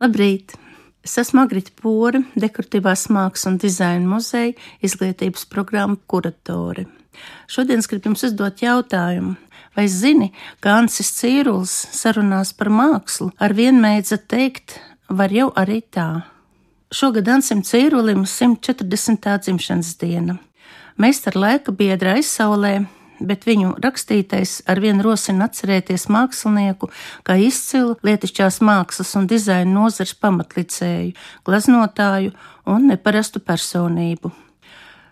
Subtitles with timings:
[0.00, 0.54] Labrīt!
[1.04, 6.86] Es esmu Agrita Pūra, dekoratīvās mākslas un dizaina muzeja izglītības programmu kuratore.
[7.52, 9.34] Šodien es gribu jums uzdot jautājumu,
[9.76, 10.30] vai zini,
[10.64, 14.78] ka Ansis Cīrulis sarunās par mākslu ar vienu mēdza teikt,
[15.12, 16.08] var jau arī tā.
[16.88, 19.28] Šogad Ansim Cīrulim 140.
[19.44, 20.38] dzimšanas diena.
[20.96, 22.86] Mēs ar laika biedra aizsaulē
[23.20, 26.90] bet viņu rakstītais ar vienu rosina atcerēties mākslinieku
[27.26, 31.16] kā izcilu lietišķās mākslas un dizaina nozars pamatlicēju,
[31.46, 32.34] gleznotāju
[32.70, 34.32] un neparastu personību.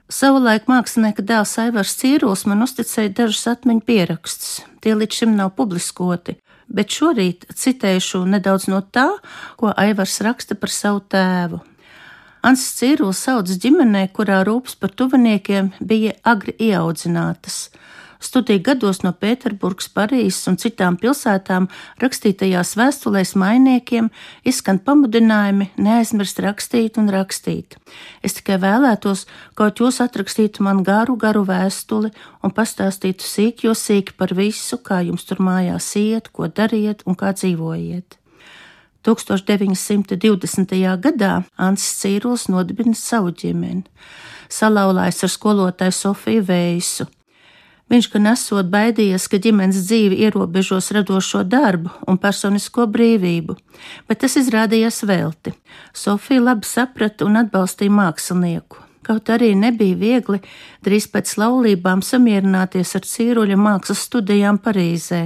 [0.09, 4.63] Savulaik mākslinieka dēls Aivars Cīrulis man uzticēja dažus atmiņu pierakstus.
[4.81, 9.11] Tie līdz šim nav publiskoti, bet šorīt citēšu nedaudz no tā,
[9.61, 11.61] ko Aivars raksta par savu tēvu.
[12.49, 17.67] Ansis Cīrulis sauc ģimenē, kurā rūpes par tuviniekiem bija agri ieaudzinātas.
[18.19, 21.69] Studiju gados no Pēterburgas, Parīzes un citām pilsētām
[22.03, 24.11] rakstītajās vēstulēs mainiekiem
[24.43, 27.79] izskan pamudinājumi neaizmirst rakstīt un rakstīt.
[28.23, 32.11] Es tikai vēlētos, kaut jūs atrakstītu man garu, garu vēstuli
[32.43, 37.19] un pastāstītu sīk, jo sīki par visu, kā jums tur mājās iet, ko dariet un
[37.19, 38.19] kā dzīvojiet.
[39.07, 40.75] 1920.
[41.01, 43.85] gadā Ansis Cīrulis nodibina savu ģimeni.
[44.53, 47.07] Salauzājis ar skolotāju Sofiju Veisu,
[47.89, 53.57] Viņš gan esot baidījies, ka ģimenes dzīve ierobežos radošo darbu un personisko brīvību,
[54.09, 55.55] bet tas izrādījās velti.
[55.97, 58.85] Sofija labi saprata un atbalstīja mākslinieku.
[59.09, 60.43] Kaut arī nebija viegli
[60.85, 65.23] drīz pēc laulībām samierināties ar cīruļa mākslas studijām Parīzē.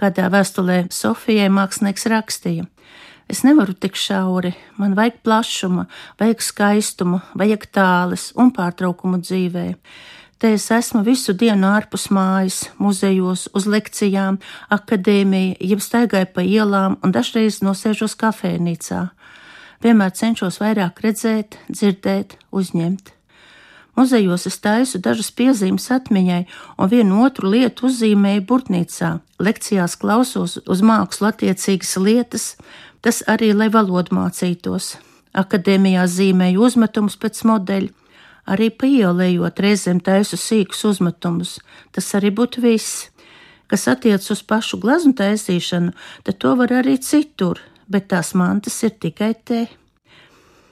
[0.00, 2.64] Kādā vēstulē Sofijai mākslinieks rakstīja:
[3.28, 5.88] Es nevaru tik šauri, man vajag plašuma,
[6.20, 9.66] vajag skaistumu, vajag tāles un pārtraukumu dzīvē.
[10.38, 14.36] Te es esmu visu dienu ārpus mājas, muzejos, uz lekcijām,
[14.68, 19.06] akadēmija, jeb staigāju pa ielām un dažreiz nosēžos kafejnīcā.
[19.80, 23.14] Vienmēr cenšos vairāk redzēt, dzirdēt, uzņemt.
[23.96, 26.42] Muzejos es taisu dažas piezīmes atmiņai,
[26.76, 29.14] un vienu otru lietu uzzīmēju burtnīcā.
[29.40, 32.50] Lekcijās klausos uz mākslu attiecīgas lietas,
[33.00, 34.98] tas arī, lai valodu mācītos.
[35.32, 38.05] Akadēmijā zīmēju uzmetumus pēc modeļa
[38.46, 41.58] arī paielējot reizēm taisu sīkus uzmetumus.
[41.92, 43.08] Tas arī būtu viss.
[43.66, 47.58] Kas attiecas uz pašu glazmu taisīšanu, tad to var arī citur,
[47.90, 49.66] bet tās mantas ir tikai te.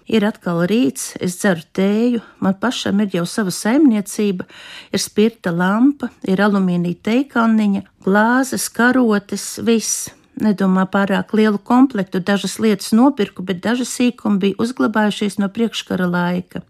[0.04, 4.44] Ir atkal rīts, es dzeru tēju, man pašam ir jau sava saimniecība,
[4.92, 10.10] ir spirta lampa, ir alumīnija teikaniņa, glāzes, karotes, viss.
[10.44, 16.64] Nedomā pārāk lielu komplektu, dažas lietas nopirku, bet daži sīkumi bija uzglabājušies no priekškara laika.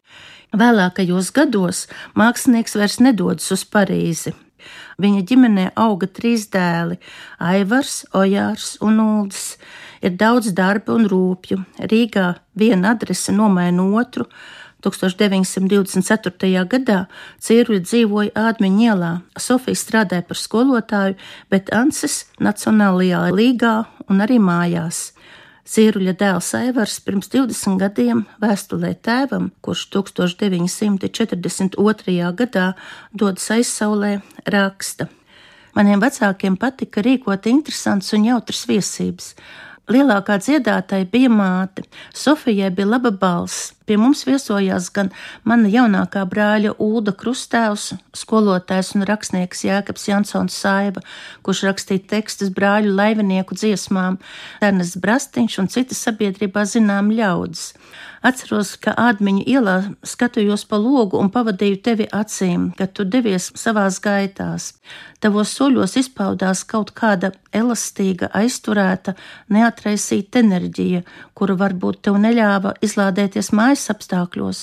[0.54, 4.31] Vēlākajos gados mākslinieks vairs nedodas uz Parīzi.
[5.03, 7.00] Viņa ģimenē auga trīs dēli-
[7.50, 9.56] Aivars, Ojārs un Uldis.
[10.00, 11.59] Ir daudz darba un rūpju.
[11.91, 14.28] Rīgā viena adrese nomaina otru.
[14.84, 16.65] 1924.
[16.69, 17.06] gadā
[17.41, 19.12] Cīruļa dzīvoja Ādmiņa ielā.
[19.36, 21.16] Sofija strādāja par skolotāju,
[21.50, 25.12] bet Ansis Nacionālajā līgā un arī mājās.
[25.65, 32.33] Zīruļa dēls Aivars pirms 20 gadiem vēstulē tēvam, kurš 1942.
[32.37, 32.67] gadā
[33.17, 35.09] dodas aizsaulē, raksta:
[35.75, 39.35] Maniem vecākiem patika rīkot interesants un jautrs viesības.
[39.89, 41.83] Lielākā dziedātāja bija māte.
[42.13, 43.74] Sofijai bija laba balss.
[43.84, 45.11] Pie mums viesojās gan
[45.45, 51.03] mana jaunākā brāļa Ulda Krustēvs, skolotājs un rakstnieks Jēkabs Jansons Saiva,
[51.45, 54.17] kurš rakstīja tekstus brāļu laivinieku dziesmām,
[54.65, 57.75] Ernests Brastiņš un citas sabiedrībā zinām ļaudis.
[58.25, 63.99] Atceros, ka Ādmiņu ielā skatījos pa logu un pavadīju tevi acīm, kad tu devies savās
[64.01, 64.71] gaitās.
[65.21, 69.12] Tavos soļos izpaudās kaut kāda elastīga, aizturēta,
[69.53, 71.03] neatraisīta enerģija,
[71.37, 74.61] kura varbūt tev neļāva izlādēties mājas apstākļos.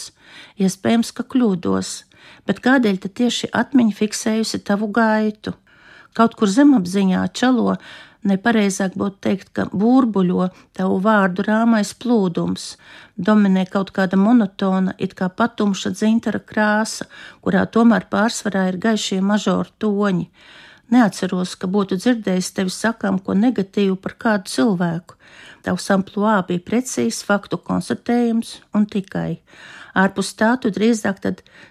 [0.64, 2.06] Iespējams, ka kļūdos,
[2.48, 5.54] bet kādēļ tad tieši atmiņa fiksējusi tavu gaitu?
[6.16, 7.78] Kaut kur zemapziņā čalo
[8.22, 12.78] Nepareizāk būtu teikt, ka burbuļo tavu vārdu rāmais plūdums,
[13.18, 17.08] dominē kaut kāda monotona, it kā patumša dzintara krāsa,
[17.42, 20.28] kurā tomēr pārsvarā ir gaišie mažoru toņi.
[20.92, 25.16] Neatceros, ka būtu dzirdējis tevi sakām ko negatīvu par kādu cilvēku.
[25.64, 29.40] Tavs amplitūds bija precīzs faktu konstatējums un tikai.
[29.96, 31.24] Ārpus tā tu drīzāk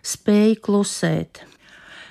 [0.02, 1.44] spēji klusēt.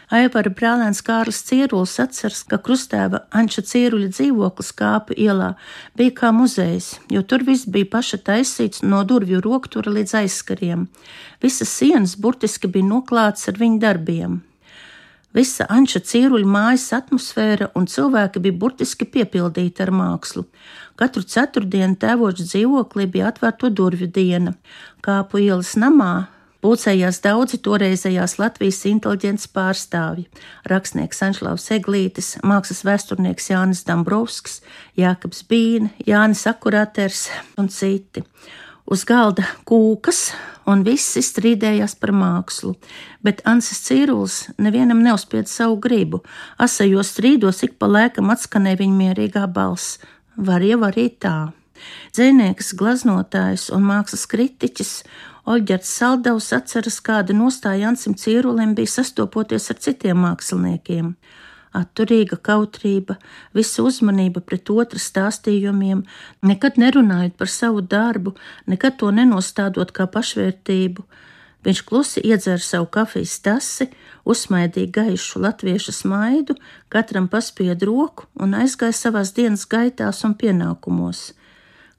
[0.10, 5.52] Aivara brālēns Kārlis Cierulis atceras, ka krustēva Anča Cieruļa dzīvoklis kāpu ielā
[5.98, 10.88] bija kā muzejs, jo tur viss bija paša taisīts no durvju roktura līdz aizskariem.
[11.46, 14.40] Visas sienas burtiski bija noklātas ar viņa darbiem.
[15.36, 20.48] Visa Anča cīruļa mājas atmosfēra un cilvēki bija burtiski piepildīti ar mākslu.
[20.98, 24.56] Katru ceturtdienu tēvoča dzīvoklī bija atvērto durvju diena.
[25.06, 26.28] Kāpu ielas namā
[26.66, 30.26] pulcējās daudzi toreizējās Latvijas inteliģents pārstāvji-
[30.72, 34.62] rakstnieks Anšlaus Eglītis, mākslas vēsturnieks Jānis Dambrovskis,
[34.98, 38.26] Jākaps Bīna, Jānis Akuraters un citi
[38.90, 40.32] uz galda kūkas,
[40.70, 42.76] un visi strīdējās par mākslu,
[43.26, 46.22] bet Ansis Cīrulis nevienam neuzspieda savu gribu.
[46.62, 49.98] Asajos strīdos ik pa lēkam atskanēja viņa mierīgā balss.
[50.38, 51.52] Var jau arī tā.
[52.12, 54.94] Dzēnieks, glaznotājs un mākslas kritiķis
[55.50, 61.14] Oļģerts Saldavs atceras, kāda nostāja Ansim Cīrulim bija sastopoties ar citiem māksliniekiem
[61.76, 63.18] atturīga kautrība,
[63.54, 66.04] visa uzmanība pret otru stāstījumiem,
[66.42, 68.36] nekad nerunājot par savu darbu,
[68.68, 71.06] nekad to nenostādot kā pašvērtību.
[71.66, 73.90] Viņš klusi iedzer savu kafijas tasi,
[74.24, 76.56] uzsmaidīja gaišu latviešu smaidu,
[76.88, 81.34] katram paspied roku un aizgāja savās dienas gaitās un pienākumos.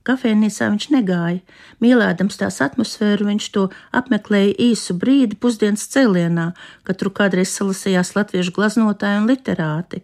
[0.09, 1.43] Kafejnīcā viņš negāja.
[1.85, 3.67] Mīlēdams tās atmosfēru, viņš to
[3.97, 6.51] apmeklēja īsu brīdi pusdienas cēlienā,
[6.89, 10.03] kad tur kādreiz salasījās latviešu glaznotāji un literāti.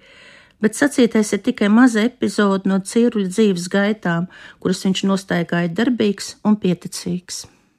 [0.61, 6.61] Bet sacītais ir tikai maza epizode no cīruļa dzīves gaitām, kuras viņš nostaigāja darbīgs un
[6.61, 7.47] pieticīgs.